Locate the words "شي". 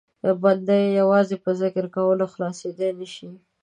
3.13-3.29